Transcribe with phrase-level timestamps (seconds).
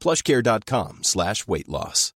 [0.00, 2.14] plushcare.com slash weight loss.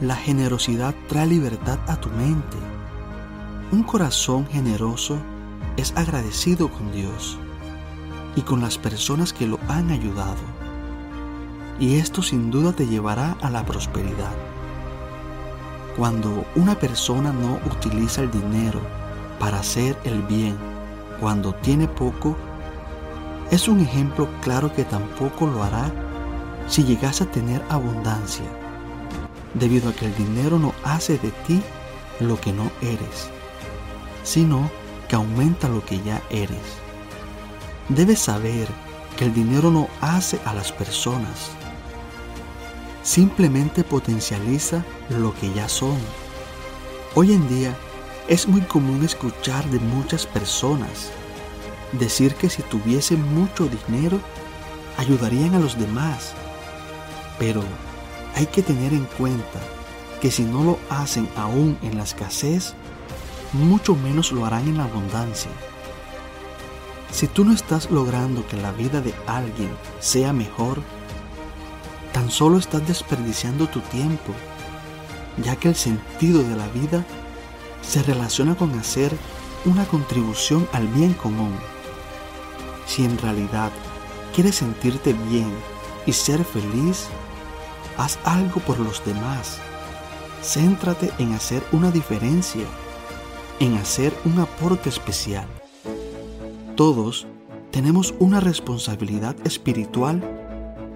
[0.00, 2.58] La generosidad trae libertad a tu mente.
[3.72, 5.18] Un corazón generoso
[5.76, 7.38] es agradecido con Dios
[8.36, 10.42] y con las personas que lo han ayudado.
[11.80, 14.34] Y esto sin duda te llevará a la prosperidad.
[15.96, 18.80] Cuando una persona no utiliza el dinero
[19.38, 20.56] para hacer el bien,
[21.20, 22.36] cuando tiene poco,
[23.54, 25.92] es un ejemplo claro que tampoco lo hará
[26.66, 28.46] si llegase a tener abundancia,
[29.54, 31.62] debido a que el dinero no hace de ti
[32.18, 33.30] lo que no eres,
[34.24, 34.68] sino
[35.08, 36.80] que aumenta lo que ya eres.
[37.88, 38.66] Debes saber
[39.16, 41.52] que el dinero no hace a las personas,
[43.04, 45.96] simplemente potencializa lo que ya son.
[47.14, 47.72] Hoy en día
[48.26, 51.12] es muy común escuchar de muchas personas
[51.98, 54.20] decir que si tuviesen mucho dinero
[54.96, 56.32] ayudarían a los demás.
[57.38, 57.62] Pero
[58.34, 59.60] hay que tener en cuenta
[60.20, 62.74] que si no lo hacen aún en la escasez,
[63.52, 65.50] mucho menos lo harán en la abundancia.
[67.12, 70.82] Si tú no estás logrando que la vida de alguien sea mejor,
[72.12, 74.32] tan solo estás desperdiciando tu tiempo,
[75.42, 77.04] ya que el sentido de la vida
[77.82, 79.12] se relaciona con hacer
[79.64, 81.54] una contribución al bien común.
[82.86, 83.70] Si en realidad
[84.34, 85.50] quieres sentirte bien
[86.06, 87.06] y ser feliz,
[87.96, 89.58] haz algo por los demás.
[90.42, 92.66] Céntrate en hacer una diferencia,
[93.60, 95.46] en hacer un aporte especial.
[96.76, 97.26] Todos
[97.70, 100.22] tenemos una responsabilidad espiritual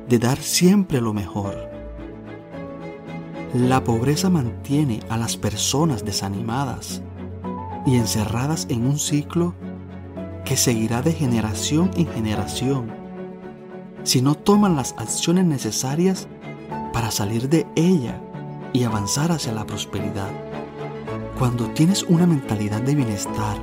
[0.08, 1.68] de dar siempre lo mejor.
[3.54, 7.02] La pobreza mantiene a las personas desanimadas
[7.86, 9.54] y encerradas en un ciclo
[10.48, 12.90] que seguirá de generación en generación
[14.02, 16.26] si no toman las acciones necesarias
[16.94, 18.18] para salir de ella
[18.72, 20.30] y avanzar hacia la prosperidad.
[21.38, 23.58] Cuando tienes una mentalidad de bienestar,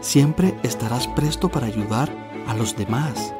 [0.00, 2.10] siempre estarás presto para ayudar
[2.48, 3.32] a los demás.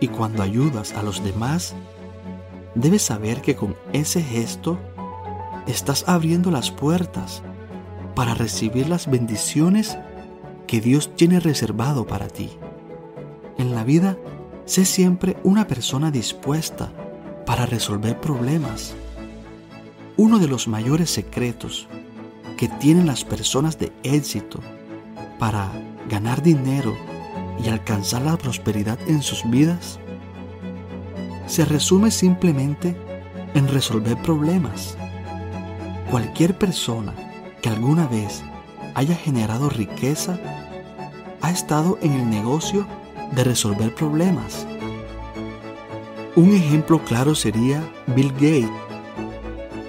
[0.00, 1.74] Y cuando ayudas a los demás,
[2.74, 4.78] debes saber que con ese gesto
[5.66, 7.42] estás abriendo las puertas
[8.14, 9.98] para recibir las bendiciones
[10.74, 12.50] que Dios tiene reservado para ti.
[13.58, 14.18] En la vida,
[14.64, 16.90] sé siempre una persona dispuesta
[17.46, 18.92] para resolver problemas.
[20.16, 21.86] Uno de los mayores secretos
[22.56, 24.58] que tienen las personas de éxito
[25.38, 25.70] para
[26.08, 26.96] ganar dinero
[27.64, 30.00] y alcanzar la prosperidad en sus vidas
[31.46, 32.96] se resume simplemente
[33.54, 34.96] en resolver problemas.
[36.10, 37.14] Cualquier persona
[37.62, 38.42] que alguna vez
[38.94, 40.38] haya generado riqueza
[41.42, 42.86] ha estado en el negocio
[43.34, 44.66] de resolver problemas.
[46.36, 48.70] Un ejemplo claro sería Bill Gates.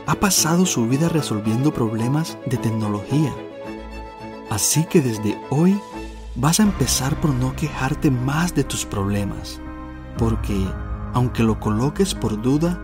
[0.06, 3.34] Ha pasado su vida resolviendo problemas de tecnología.
[4.50, 5.80] Así que desde hoy
[6.36, 9.60] vas a empezar por no quejarte más de tus problemas,
[10.18, 10.68] porque
[11.13, 12.80] aunque lo coloques por duda,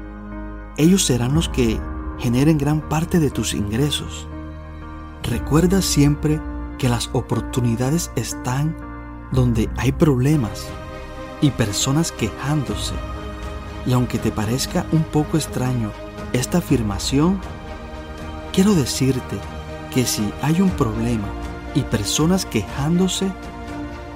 [0.77, 1.79] ellos serán los que
[2.17, 4.27] generen gran parte de tus ingresos.
[5.31, 6.42] Recuerda siempre
[6.78, 8.75] que las oportunidades están
[9.31, 10.66] donde hay problemas
[11.39, 12.95] y personas quejándose.
[13.86, 15.94] Y aunque te parezca un poco extraño
[16.33, 17.39] esta afirmación,
[18.51, 19.38] quiero decirte
[19.94, 21.30] que si hay un problema
[21.75, 23.31] y personas quejándose,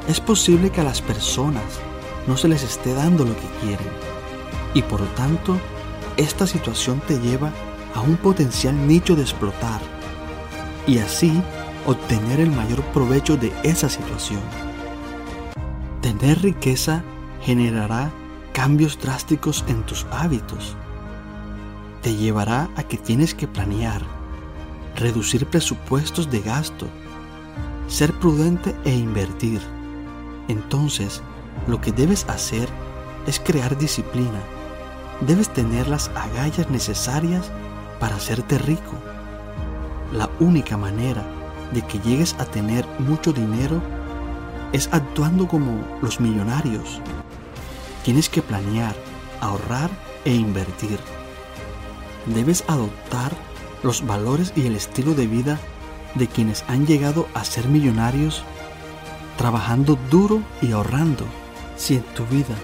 [0.10, 1.64] es posible que a las personas
[2.28, 3.88] no se les esté dando lo que quieren.
[4.74, 5.58] Y por lo tanto,
[6.18, 7.54] esta situación te lleva
[7.94, 9.95] a un potencial nicho de explotar
[10.88, 11.42] y así
[11.86, 14.42] obtener el mayor provecho de esa situación.
[16.02, 17.04] Tener riqueza
[17.42, 18.12] generará
[18.54, 20.76] cambios drásticos en tus hábitos.
[22.02, 24.02] Te llevará a que tienes que planear,
[24.96, 26.88] reducir presupuestos de gasto,
[27.88, 29.62] ser prudente e invertir.
[30.48, 31.22] Entonces,
[31.68, 32.70] lo que debes hacer
[33.28, 34.42] es crear disciplina.
[35.22, 37.52] Debes tener las agallas necesarias
[38.00, 38.94] para hacerte rico.
[40.12, 41.24] La única manera
[41.74, 43.81] de que llegues a tener mucho dinero
[44.72, 47.02] es actuando como los millonarios.
[48.04, 48.96] Tienes que planear,
[49.42, 49.90] ahorrar
[50.25, 51.00] e invertir.
[52.28, 53.31] Debes adoptar
[53.84, 55.60] los valores y el estilo de vida
[56.16, 58.44] de quienes han llegado a ser millonarios
[59.38, 61.25] trabajando duro y ahorrando.
[61.78, 62.56] Si en tu vida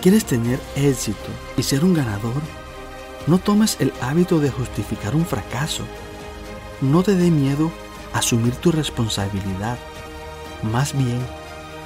[0.00, 2.42] quieres tener éxito y ser un ganador,
[3.26, 5.84] no tomes el hábito de justificar un fracaso.
[6.80, 7.70] No te dé miedo
[8.12, 9.78] asumir tu responsabilidad.
[10.62, 11.20] Más bien,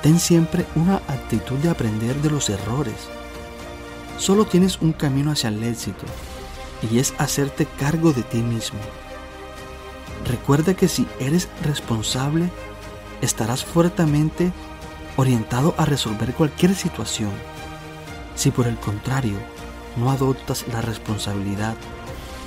[0.02, 3.08] ten siempre una actitud de aprender de los errores.
[4.18, 6.04] Solo tienes un camino hacia el éxito
[6.90, 8.78] y es hacerte cargo de ti mismo.
[10.26, 12.50] Recuerda que si eres responsable,
[13.20, 14.52] estarás fuertemente
[15.16, 17.32] orientado a resolver cualquier situación.
[18.34, 19.38] Si por el contrario
[19.96, 21.74] no adoptas la responsabilidad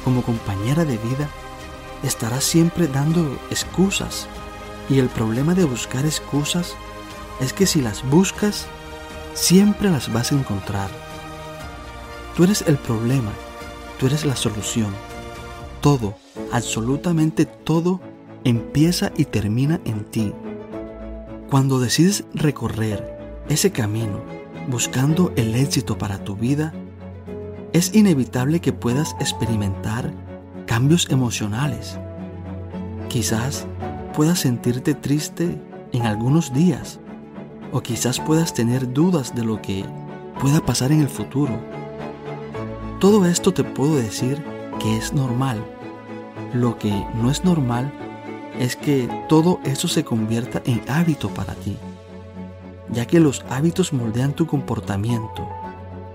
[0.03, 1.29] como compañera de vida,
[2.03, 4.27] estarás siempre dando excusas.
[4.89, 6.75] Y el problema de buscar excusas
[7.39, 8.67] es que si las buscas,
[9.33, 10.89] siempre las vas a encontrar.
[12.35, 13.31] Tú eres el problema,
[13.99, 14.93] tú eres la solución.
[15.81, 16.15] Todo,
[16.51, 17.99] absolutamente todo,
[18.43, 20.33] empieza y termina en ti.
[21.49, 24.21] Cuando decides recorrer ese camino
[24.69, 26.73] buscando el éxito para tu vida,
[27.73, 30.13] es inevitable que puedas experimentar
[30.71, 31.99] cambios emocionales.
[33.09, 33.67] Quizás
[34.15, 36.97] puedas sentirte triste en algunos días
[37.73, 39.83] o quizás puedas tener dudas de lo que
[40.39, 41.59] pueda pasar en el futuro.
[43.01, 44.45] Todo esto te puedo decir
[44.79, 45.61] que es normal.
[46.53, 47.91] Lo que no es normal
[48.57, 51.75] es que todo eso se convierta en hábito para ti,
[52.93, 55.45] ya que los hábitos moldean tu comportamiento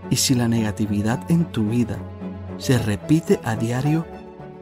[0.09, 1.99] y si la negatividad en tu vida
[2.57, 4.07] se repite a diario,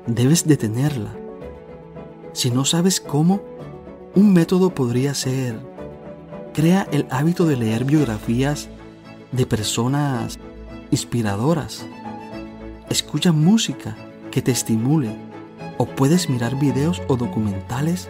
[0.07, 1.15] debes detenerla.
[2.33, 3.41] Si no sabes cómo,
[4.15, 5.59] un método podría ser,
[6.53, 8.69] crea el hábito de leer biografías
[9.33, 10.39] de personas
[10.91, 11.87] inspiradoras.
[12.91, 13.97] Escucha música
[14.31, 15.11] que te estimule
[15.79, 18.09] o puedes mirar videos o documentales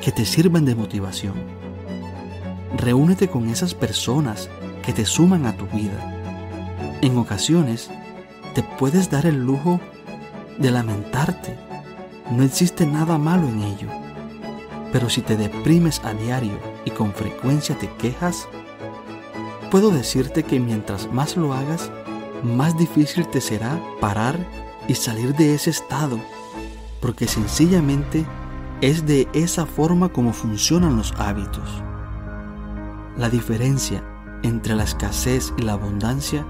[0.00, 1.34] que te sirvan de motivación.
[2.76, 4.48] Reúnete con esas personas
[4.84, 6.18] que te suman a tu vida.
[7.02, 7.90] En ocasiones
[8.54, 9.80] te puedes dar el lujo
[10.58, 11.58] de lamentarte.
[12.30, 13.88] No existe nada malo en ello.
[14.92, 18.48] Pero si te deprimes a diario y con frecuencia te quejas,
[19.70, 21.90] puedo decirte que mientras más lo hagas,
[22.42, 24.38] más difícil te será parar
[24.88, 26.18] y salir de ese estado,
[27.00, 28.26] porque sencillamente
[28.80, 31.82] es de esa forma como funcionan los hábitos.
[33.16, 34.02] La diferencia
[34.42, 36.44] entre la escasez y la abundancia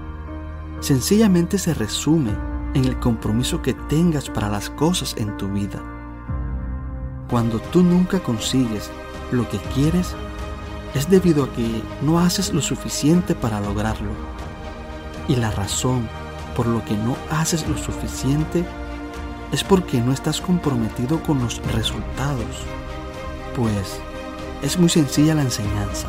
[0.79, 2.31] sencillamente se resume
[2.73, 5.81] en el compromiso que tengas para las cosas en tu vida.
[7.29, 8.89] Cuando tú nunca consigues
[9.31, 10.15] lo que quieres,
[10.93, 14.11] es debido a que no haces lo suficiente para lograrlo.
[15.27, 16.07] Y la razón
[16.55, 18.63] por lo que no haces lo suficiente
[19.51, 22.65] es porque no estás comprometido con los resultados.
[23.55, 23.99] Pues
[24.61, 26.07] es muy sencilla la enseñanza.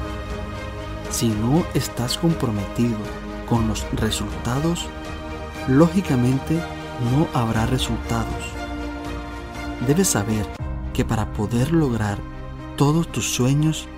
[1.11, 2.97] Si no estás comprometido
[3.49, 4.87] con los resultados,
[5.69, 6.61] lógicamente
[7.11, 8.53] no habrá resultados.
[9.87, 10.47] Debes saber
[10.93, 12.19] que para poder lograr
[12.77, 13.89] todos tus sueños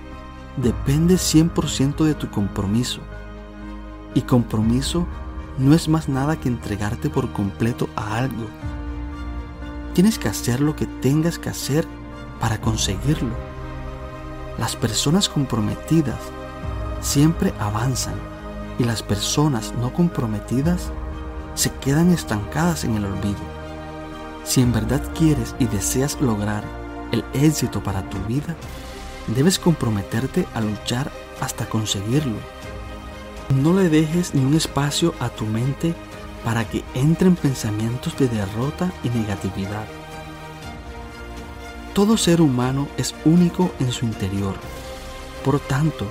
[0.57, 3.01] depende 100% de tu compromiso.
[4.13, 5.05] Y compromiso
[5.57, 8.47] no es más nada que entregarte por completo a algo.
[9.93, 11.85] Tienes que hacer lo que tengas que hacer
[12.39, 13.35] para conseguirlo.
[14.57, 16.19] Las personas comprometidas
[17.01, 18.15] siempre avanzan
[18.79, 20.91] y las personas no comprometidas
[21.57, 23.39] se quedan estancadas en el olvido.
[24.45, 26.63] Si en verdad quieres y deseas lograr
[27.11, 28.55] el éxito para tu vida,
[29.35, 31.11] debes comprometerte a luchar
[31.41, 32.37] hasta conseguirlo.
[33.61, 35.95] No le dejes ni un espacio a tu mente
[36.45, 39.85] para que entren pensamientos de derrota y negatividad.
[41.93, 44.53] Todo ser humano es único en su interior.
[45.43, 46.07] Por tanto,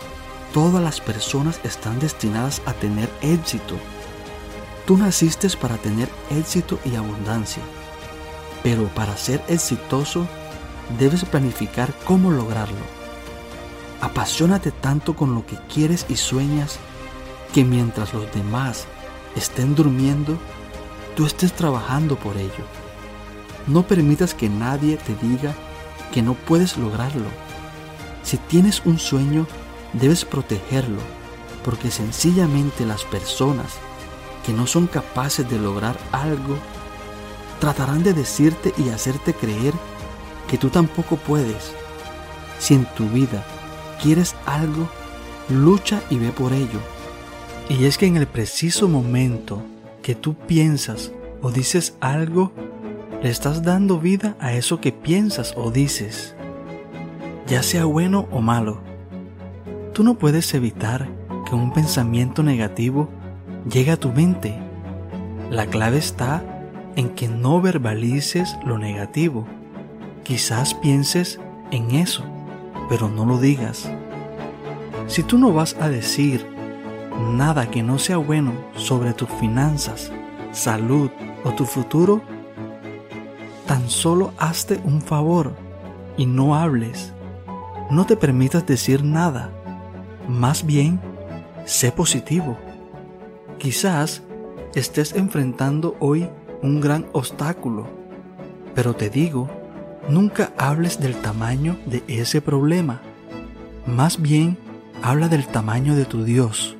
[0.53, 3.76] todas las personas están destinadas a tener éxito.
[4.87, 7.62] Tú naciste para tener éxito y abundancia,
[8.62, 10.28] pero para ser exitoso
[10.97, 12.87] debes planificar cómo lograrlo.
[14.00, 16.78] Apasionate tanto con lo que quieres y sueñas
[17.52, 18.87] que mientras los demás
[19.35, 20.38] estén durmiendo,
[21.16, 22.64] tú estés trabajando por ello.
[23.66, 25.52] No permitas que nadie te diga
[26.12, 27.28] que no puedes lograrlo.
[28.23, 29.49] Si tienes un sueño,
[29.95, 31.00] debes protegerlo,
[31.64, 33.81] porque sencillamente las personas
[34.47, 36.57] que no son capaces de lograr algo
[37.59, 39.75] tratarán de decirte y hacerte creer
[40.49, 41.73] que tú tampoco puedes.
[42.59, 43.45] Si en tu vida
[44.00, 44.88] quieres algo,
[45.49, 46.81] lucha y ve por ello
[47.69, 49.62] y es que en el preciso momento
[50.03, 51.11] que tú piensas
[51.43, 52.53] o dices algo,
[53.23, 56.37] le estás dando vida a eso que piensas o dices,
[57.49, 58.81] ya sea bueno o malo.
[59.95, 61.09] Tú no puedes evitar
[61.49, 63.09] que un pensamiento negativo
[63.70, 64.58] llegue a tu mente.
[65.50, 66.42] La clave está
[66.96, 69.46] en que no verbalices lo negativo.
[70.25, 72.25] Quizás pienses en eso,
[72.88, 73.90] pero no lo digas.
[75.06, 76.46] Si tú no vas a decir
[77.32, 80.11] nada que no sea bueno sobre tus finanzas,
[80.52, 81.11] salud
[81.44, 82.23] o tu futuro,
[83.66, 85.54] tan solo hazte un favor
[86.16, 87.12] y no hables.
[87.90, 89.50] No te permitas decir nada.
[90.28, 91.00] Más bien,
[91.66, 92.56] sé positivo.
[93.59, 94.23] Quizás
[94.75, 96.29] estés enfrentando hoy
[96.63, 97.87] un gran obstáculo,
[98.75, 99.49] pero te digo,
[100.09, 103.01] nunca hables del tamaño de ese problema.
[103.87, 104.59] Más bien,
[105.03, 106.77] habla del tamaño de tu Dios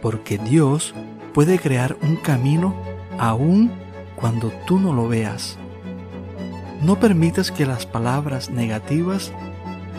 [0.00, 0.94] porque Dios
[1.34, 2.74] puede crear un camino
[3.18, 3.70] aún
[4.16, 5.58] cuando tú no lo veas.
[6.82, 9.32] No permitas que las palabras negativas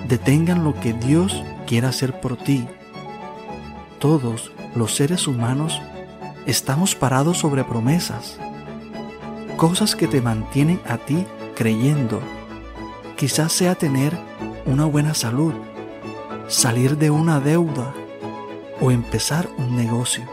[0.07, 2.67] detengan lo que Dios quiere hacer por ti.
[3.99, 5.81] Todos los seres humanos
[6.49, 8.39] estamos parados sobre promesas,
[9.55, 11.25] cosas que te mantienen a ti
[11.55, 12.21] creyendo.
[13.15, 14.17] Quizás sea tener
[14.65, 15.53] una buena salud,
[16.47, 17.93] salir de una deuda,
[18.81, 20.23] o empezar un negocio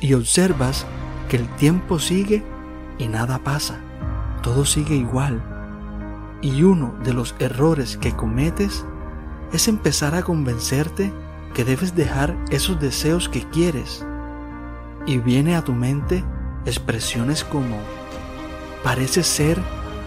[0.00, 0.86] y observas
[1.28, 2.42] que el tiempo sigue
[2.98, 3.78] y nada pasa,
[4.42, 5.42] todo sigue igual.
[6.40, 8.84] Y uno de los errores que cometes
[9.52, 11.12] es empezar a convencerte
[11.54, 14.04] que debes dejar esos deseos que quieres.
[15.06, 16.24] Y viene a tu mente
[16.64, 17.76] expresiones como,
[18.84, 19.60] parece ser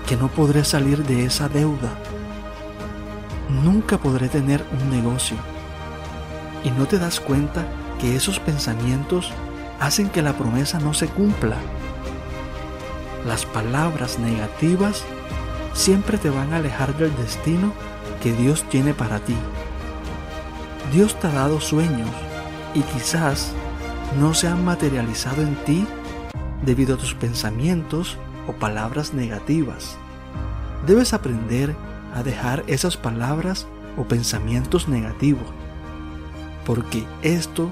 [0.07, 1.97] que no podré salir de esa deuda.
[3.63, 5.37] Nunca podré tener un negocio
[6.63, 7.65] y no te das cuenta
[7.99, 9.31] que esos pensamientos
[9.79, 11.57] hacen que la promesa no se cumpla.
[13.25, 15.03] Las palabras negativas
[15.73, 17.73] siempre te van a alejar del destino
[18.21, 19.35] que Dios tiene para ti.
[20.93, 22.09] Dios te ha dado sueños
[22.73, 23.53] y quizás
[24.19, 25.85] no se han materializado en ti
[26.65, 28.17] debido a tus pensamientos
[28.47, 29.97] o palabras negativas.
[30.85, 31.75] Debes aprender
[32.13, 33.67] a dejar esas palabras
[33.97, 35.47] o pensamientos negativos
[36.65, 37.71] porque esto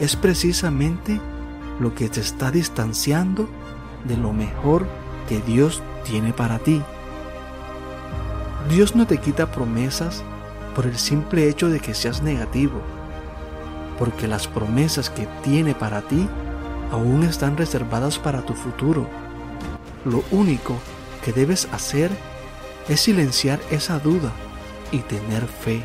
[0.00, 1.20] es precisamente
[1.80, 3.48] lo que te está distanciando
[4.04, 4.86] de lo mejor
[5.28, 6.82] que Dios tiene para ti.
[8.68, 10.22] Dios no te quita promesas
[10.74, 12.80] por el simple hecho de que seas negativo,
[14.02, 16.28] porque las promesas que tiene para ti
[16.90, 19.08] aún están reservadas para tu futuro.
[20.04, 20.76] Lo único
[21.24, 22.10] que debes hacer
[22.88, 24.32] es silenciar esa duda
[24.90, 25.84] y tener fe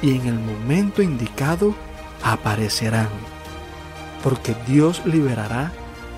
[0.00, 1.74] y en el momento indicado
[2.22, 3.10] aparecerán,
[4.22, 5.72] porque Dios liberará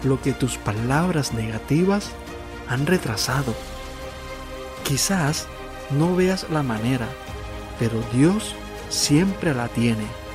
[0.04, 2.10] lo que tus palabras negativas
[2.68, 3.56] han retrasado.
[4.84, 5.48] Quizás
[5.90, 7.08] no veas la manera,
[7.80, 8.54] pero Dios
[8.88, 10.27] siempre la tiene.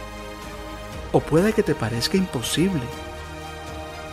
[1.14, 2.82] O puede que te parezca imposible,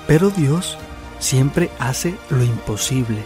[0.06, 0.78] pero Dios
[1.18, 3.24] siempre hace lo imposible.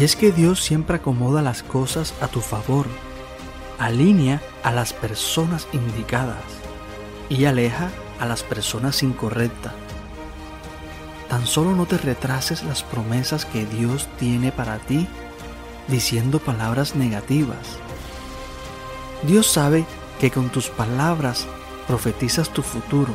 [0.00, 2.86] Y es que Dios siempre acomoda las cosas a tu favor
[3.82, 6.44] alinea a las personas indicadas
[7.28, 7.90] y aleja
[8.20, 9.72] a las personas incorrectas.
[11.28, 15.08] Tan solo no te retrases las promesas que Dios tiene para ti
[15.88, 17.78] diciendo palabras negativas.
[19.24, 19.84] Dios sabe
[20.20, 21.46] que con tus palabras
[21.86, 23.12] profetizas tu futuro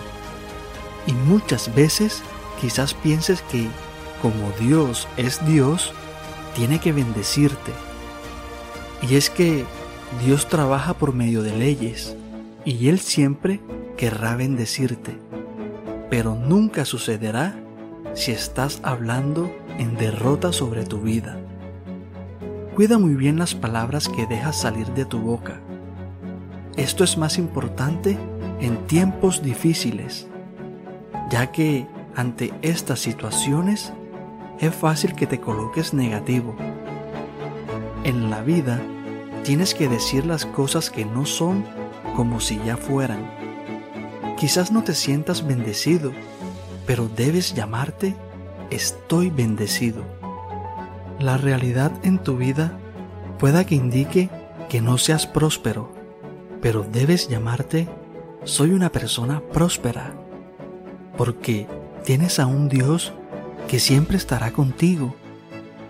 [1.06, 2.22] y muchas veces
[2.60, 3.68] quizás pienses que
[4.22, 5.94] como Dios es Dios,
[6.56, 7.72] tiene que bendecirte.
[9.08, 9.64] Y es que
[10.26, 12.16] Dios trabaja por medio de leyes
[12.66, 13.62] y Él siempre
[13.96, 15.18] querrá bendecirte.
[16.10, 17.60] pero nunca sucederá
[18.14, 21.38] si estás hablando en derrota sobre tu vida.
[22.76, 25.60] Cuida muy bien las palabras que dejas salir de tu boca.
[26.78, 28.18] Esto es más importante
[28.60, 30.28] en tiempos difíciles,
[31.30, 33.94] ya que ante estas situaciones
[34.60, 36.56] es fácil que te coloques negativo.
[38.04, 38.82] En la vida
[39.44, 41.66] tienes que decir las cosas que no son
[42.16, 43.30] como si ya fueran.
[44.38, 46.12] Quizás no te sientas bendecido,
[46.86, 48.16] pero debes llamarte
[48.70, 50.04] estoy bendecido.
[51.20, 52.78] La realidad en tu vida
[53.40, 54.30] pueda que indique
[54.70, 55.92] que no seas próspero,
[56.62, 57.88] pero debes llamarte
[58.44, 60.14] soy una persona próspera,
[61.18, 61.68] porque
[62.04, 63.14] tienes a un Dios
[63.68, 65.16] que siempre estará contigo,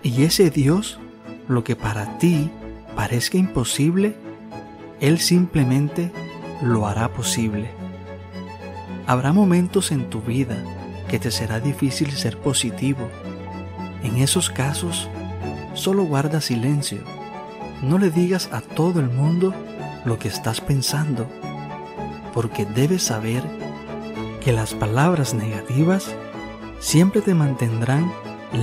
[0.04, 1.00] y ese Dios,
[1.48, 2.50] lo que para ti
[2.96, 4.16] parezca imposible,
[5.00, 6.12] Él simplemente
[6.62, 7.70] lo hará posible.
[9.06, 10.58] Habrá momentos en tu vida
[11.08, 13.08] que te será difícil ser positivo.
[14.04, 15.08] En esos casos,
[15.74, 17.00] solo guarda silencio.
[17.82, 19.54] No le digas a todo el mundo
[20.06, 21.30] lo que estás pensando,
[22.38, 23.42] porque debes saber
[24.42, 26.16] que las palabras negativas
[26.78, 28.14] siempre te mantendrán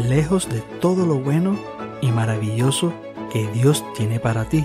[0.09, 1.59] lejos de todo lo bueno
[2.01, 2.93] y maravilloso
[3.33, 4.65] que Dios tiene para ti.